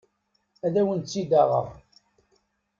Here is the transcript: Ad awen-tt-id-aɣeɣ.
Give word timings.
Ad 0.65 0.75
awen-tt-id-aɣeɣ. 0.81 1.67